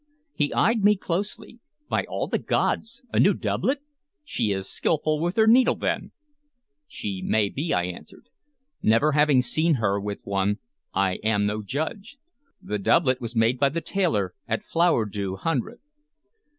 [0.33, 1.59] He eyed me closely.
[1.87, 3.03] "By all the gods!
[3.13, 3.83] a new doublet!
[4.23, 6.11] She is skillful with her needle, then?"
[6.87, 8.29] "She may be," I answered.
[8.83, 8.89] "Having
[9.37, 10.57] never seen her with one,
[10.91, 12.17] I am no judge.
[12.63, 15.79] The doublet was made by the tailor at Flowerdieu Hundred."